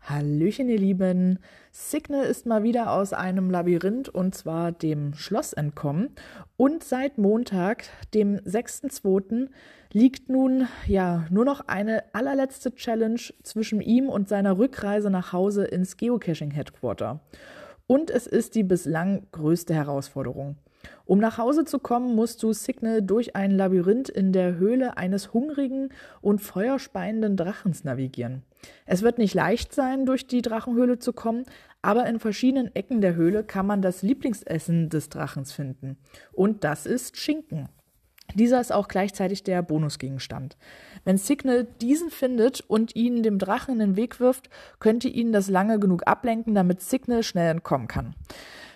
[0.00, 1.38] Hallöchen, ihr Lieben.
[1.70, 6.10] Signal ist mal wieder aus einem Labyrinth und zwar dem Schloss entkommen.
[6.56, 9.48] Und seit Montag, dem 6.2.,
[9.92, 15.64] liegt nun ja nur noch eine allerletzte Challenge zwischen ihm und seiner Rückreise nach Hause
[15.64, 17.20] ins Geocaching Headquarter.
[17.86, 20.56] Und es ist die bislang größte Herausforderung.
[21.04, 25.32] Um nach Hause zu kommen, musst du Signal durch ein Labyrinth in der Höhle eines
[25.32, 25.90] hungrigen
[26.20, 28.42] und feuerspeienden Drachens navigieren.
[28.86, 31.44] Es wird nicht leicht sein, durch die Drachenhöhle zu kommen,
[31.82, 35.96] aber in verschiedenen Ecken der Höhle kann man das Lieblingsessen des Drachens finden.
[36.32, 37.68] Und das ist Schinken.
[38.34, 40.56] Dieser ist auch gleichzeitig der Bonusgegenstand.
[41.04, 45.50] Wenn Signal diesen findet und ihn dem Drachen in den Weg wirft, könnte ihn das
[45.50, 48.14] lange genug ablenken, damit Signal schnell entkommen kann.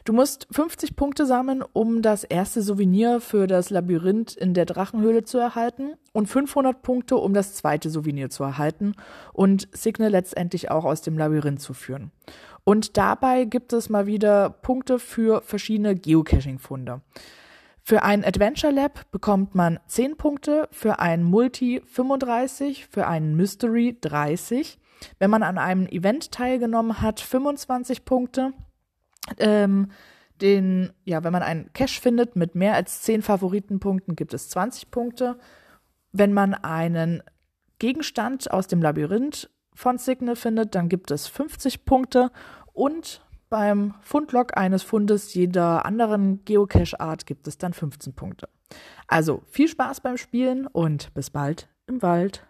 [0.06, 5.24] Du musst 50 Punkte sammeln, um das erste Souvenir für das Labyrinth in der Drachenhöhle
[5.24, 8.94] zu erhalten und 500 Punkte, um das zweite Souvenir zu erhalten
[9.32, 12.12] und Signal letztendlich auch aus dem Labyrinth zu führen.
[12.62, 17.00] Und dabei gibt es mal wieder Punkte für verschiedene Geocaching-Funde.
[17.82, 23.98] Für ein Adventure Lab bekommt man 10 Punkte, für ein Multi 35, für einen Mystery
[24.00, 24.78] 30.
[25.18, 28.52] Wenn man an einem Event teilgenommen hat, 25 Punkte
[29.38, 29.90] ähm,
[30.40, 34.90] den, ja, wenn man einen Cache findet mit mehr als 10 Favoritenpunkten, gibt es 20
[34.90, 35.38] Punkte.
[36.12, 37.22] Wenn man einen
[37.78, 42.30] Gegenstand aus dem Labyrinth von Signal findet, dann gibt es 50 Punkte
[42.72, 48.48] und beim Fundlog eines Fundes jeder anderen Geocache-Art gibt es dann 15 Punkte.
[49.06, 52.44] Also viel Spaß beim Spielen und bis bald im Wald.